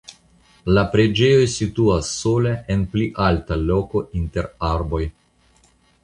La 0.75 0.83
preĝejo 0.93 1.41
situas 1.55 2.07
sola 2.21 2.53
en 2.75 2.85
pli 2.93 3.09
alta 3.25 3.57
loko 3.65 4.01
inter 4.21 4.49
arboj. 4.71 5.03